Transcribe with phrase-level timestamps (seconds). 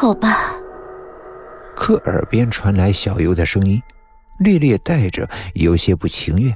[0.00, 0.54] 好吧。
[1.76, 3.78] 可耳边传来小优的声音，
[4.38, 6.54] 略略带着有些不情愿，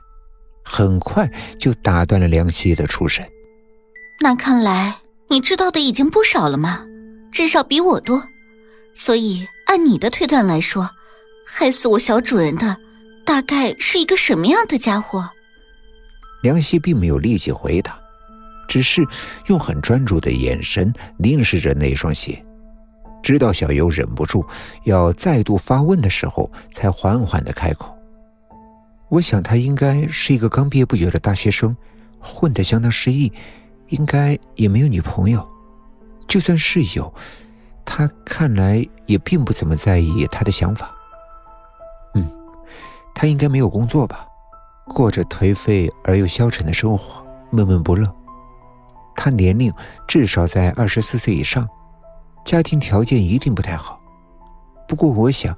[0.64, 3.22] 很快就打断了梁希的出神。
[4.22, 4.96] 那看来
[5.28, 6.86] 你知道的已经不少了嘛？
[7.30, 8.26] 至少比我多。
[8.94, 10.88] 所以按你的推断来说，
[11.46, 12.78] 害死我小主人的，
[13.26, 15.28] 大概是一个什么样的家伙？
[16.42, 17.98] 梁希并没有立即回答，
[18.66, 19.06] 只是
[19.48, 22.42] 用很专注的眼神凝视着那双鞋。
[23.24, 24.44] 直到小尤忍不住
[24.82, 27.96] 要再度发问的时候，才缓缓的开口
[29.08, 31.74] ：“我想他应该是一个刚毕业不久的大学生，
[32.20, 33.32] 混得相当失意，
[33.88, 35.42] 应该也没有女朋友。
[36.28, 37.12] 就算是有，
[37.82, 40.94] 他看来也并不怎么在意他的想法。
[42.14, 42.30] 嗯，
[43.14, 44.26] 他应该没有工作吧，
[44.88, 48.06] 过着颓废而又消沉的生活，闷闷不乐。
[49.16, 49.72] 他年龄
[50.06, 51.66] 至少在二十四岁以上。”
[52.44, 54.00] 家庭条件一定不太好，
[54.86, 55.56] 不过我想，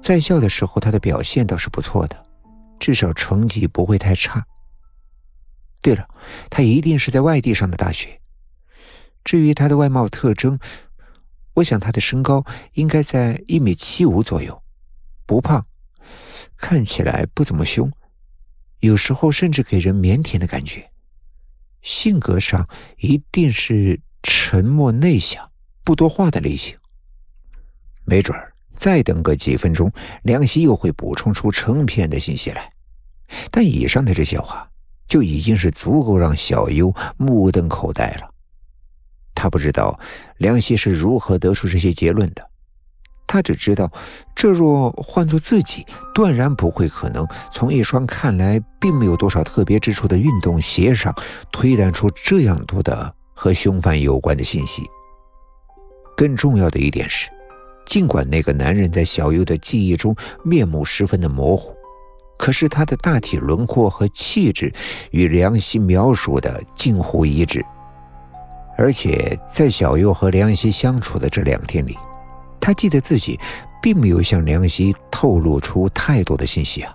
[0.00, 2.24] 在校的时候他的表现倒是不错的，
[2.78, 4.46] 至少成绩不会太差。
[5.82, 6.08] 对了，
[6.48, 8.20] 他一定是在外地上的大学。
[9.24, 10.58] 至于他的外貌特征，
[11.54, 14.62] 我想他的身高应该在一米七五左右，
[15.26, 15.66] 不胖，
[16.56, 17.92] 看起来不怎么凶，
[18.80, 20.90] 有时候甚至给人腼腆的感觉。
[21.82, 25.50] 性格上一定是沉默内向。
[25.88, 26.76] 不多话的类型，
[28.04, 32.70] 没准儿再等个几分钟，梁希又会补充出成片的信息来。
[33.50, 34.68] 但以上的这些话
[35.08, 38.28] 就已经是足够让小优目瞪口呆了。
[39.34, 39.98] 他不知道
[40.36, 42.46] 梁希是如何得出这些结论的，
[43.26, 43.90] 他只知道，
[44.36, 51.14] 这若换做自己，断然不会可能从一双看来并没有多少特别之处的运动鞋上
[51.50, 54.82] 推断出这样多的和凶犯有关的信息。
[56.18, 57.28] 更重要的一点是，
[57.86, 61.72] 尽管那个男人在小优的记忆中面目十分的模糊，
[62.36, 64.72] 可是他的大体轮廓和气质
[65.12, 67.64] 与梁希描述的近乎一致。
[68.76, 71.96] 而且在小优和梁希相处的这两天里，
[72.60, 73.38] 他记得自己
[73.80, 76.92] 并没有向梁希透露出太多的信息啊。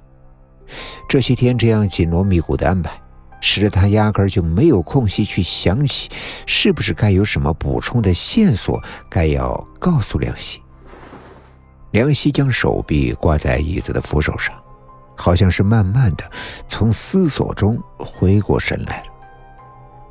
[1.08, 3.03] 这些天这样紧锣密鼓的安排。
[3.46, 6.10] 使得他压根就没有空隙去想起，
[6.48, 10.62] 是不是该有什么补充的线索，该要告诉梁希。
[11.92, 14.56] 梁希将手臂挂在椅子的扶手上，
[15.18, 16.24] 好像是慢慢的
[16.70, 19.08] 从思索中回过神来了。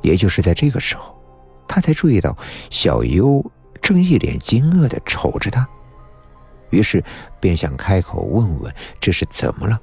[0.03, 1.19] 也就是在这个时候，
[1.67, 2.37] 他才注意到
[2.69, 3.43] 小优
[3.81, 5.67] 正一脸惊愕的瞅着他，
[6.69, 7.03] 于是
[7.39, 9.81] 便想开口问问这是怎么了，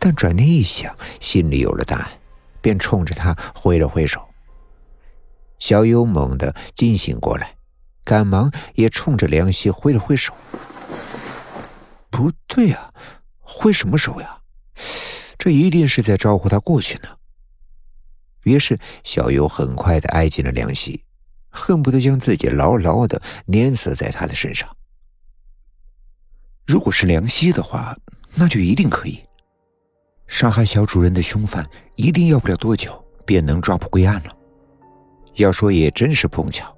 [0.00, 2.10] 但转念一想，心里有了答案。
[2.62, 4.26] 便冲着他挥了挥手。
[5.58, 7.56] 小优猛地惊醒过来，
[8.04, 10.32] 赶忙也冲着梁希挥了挥手。
[12.08, 12.92] 不对呀，
[13.40, 14.38] 挥什么手呀？
[15.38, 17.08] 这一定是在招呼他过去呢。
[18.44, 21.04] 于是小优很快的挨近了梁希，
[21.48, 24.76] 恨不得将自己牢牢的碾死在他的身上。
[26.64, 27.96] 如果是梁希的话，
[28.34, 29.24] 那就一定可以。
[30.32, 32.90] 杀害小主人的凶犯一定要不了多久
[33.26, 34.30] 便能抓捕归案了。
[35.34, 36.74] 要说也真是碰巧，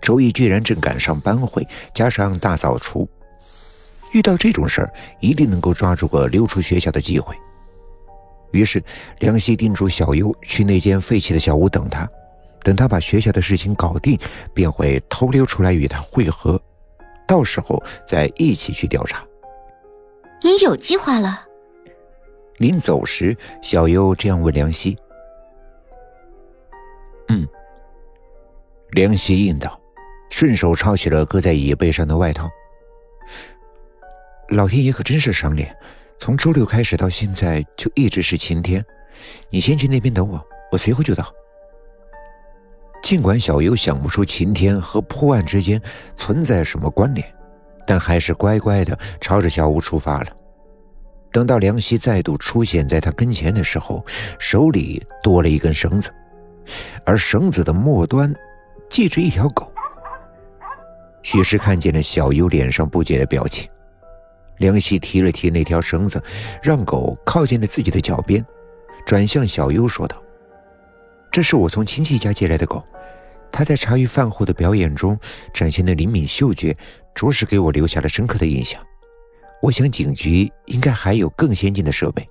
[0.00, 3.06] 周易居然正赶上班会，加上大扫除，
[4.12, 7.36] 遇到这种事儿一定能够抓住个溜出学校的机会。
[8.52, 8.82] 于是
[9.18, 12.08] 梁希叮嘱小优去那间废弃的小屋等他，
[12.62, 14.18] 等他把学校的事情搞定，
[14.54, 16.58] 便会偷溜出来与他会合，
[17.28, 19.22] 到时候再一起去调查。
[20.42, 21.48] 你有计划了？
[22.58, 24.96] 临走时，小优这样问梁希
[27.28, 27.46] ：“嗯。”
[28.92, 29.80] 梁希应道，
[30.30, 32.48] 顺手抄起了搁在椅背上的外套。
[34.50, 35.76] 老天爷可真是赏脸，
[36.16, 38.84] 从周六开始到现在就一直是晴天。
[39.50, 40.40] 你先去那边等我，
[40.70, 41.32] 我随后就到。
[43.02, 45.80] 尽管小优想不出晴天和破案之间
[46.14, 47.34] 存在什么关联，
[47.86, 50.26] 但还是乖乖的朝着小屋出发了。
[51.34, 54.06] 等到梁希再度出现在他跟前的时候，
[54.38, 56.08] 手里多了一根绳子，
[57.04, 58.32] 而绳子的末端
[58.88, 59.68] 系着一条狗。
[61.24, 63.68] 许是看见了小优脸上不解的表情，
[64.58, 66.22] 梁希提了提那条绳子，
[66.62, 68.46] 让狗靠近了自己的脚边，
[69.04, 70.22] 转向小优说道
[71.32, 72.80] ：“这是我从亲戚家借来的狗，
[73.50, 75.18] 它在茶余饭后的表演中
[75.52, 76.76] 展现的灵敏嗅觉，
[77.12, 78.80] 着实给我留下了深刻的印象。”
[79.64, 82.28] 我想警局应该还有更先进的设备，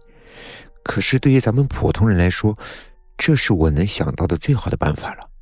[0.84, 2.56] 可是对于咱们普通人来说，
[3.18, 5.33] 这是我能想到的最好的办法了。